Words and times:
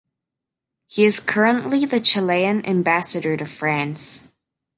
He 0.87 1.05
is 1.05 1.19
currently 1.19 1.85
the 1.85 1.99
Chilean 1.99 2.65
ambassador 2.65 3.37
to 3.37 3.45
France. 3.45 4.27